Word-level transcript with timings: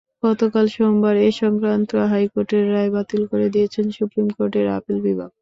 গতকাল 0.23 0.65
সোমবার 0.75 1.15
এ-সংক্রান্ত 1.21 1.91
হাইকোর্টের 2.11 2.65
রায় 2.73 2.91
বাতিল 2.95 3.21
করে 3.31 3.47
দিয়েছেন 3.53 3.85
সুপ্রিম 3.97 4.27
কোর্টের 4.35 4.67
আপিল 4.77 4.97
বিভাগ। 5.05 5.29